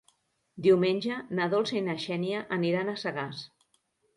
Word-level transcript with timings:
Diumenge 0.67 1.17
na 1.41 1.47
Dolça 1.53 1.77
i 1.81 1.83
na 1.89 1.97
Xènia 2.07 2.41
aniran 2.59 2.91
a 2.95 2.99
Sagàs. 3.03 3.45